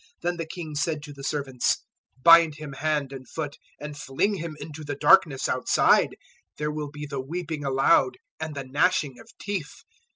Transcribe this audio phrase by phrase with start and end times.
[0.23, 1.83] Then the king said to the servants,
[2.25, 6.15] "`Bind him hand and foot and fling him into the darkness outside:
[6.57, 9.83] there will be the weeping aloud and the gnashing of teeth.'